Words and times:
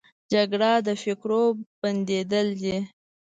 جګړه 0.33 0.71
د 0.87 0.89
فکرو 1.03 1.43
بندېدل 1.81 2.47
دي 2.61 2.77